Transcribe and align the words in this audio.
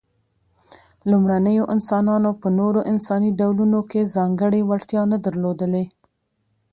لومړنيو 1.09 1.63
انسانانو 1.75 2.31
په 2.41 2.47
نورو 2.59 2.79
انساني 2.91 3.29
ډولونو 3.39 3.79
کې 3.89 4.11
ځانګړې 4.15 4.61
وړتیا 4.69 5.01
نه 5.11 5.17
درلودلې. 5.25 5.85